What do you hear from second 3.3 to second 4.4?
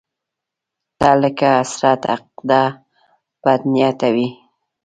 بدنيته وې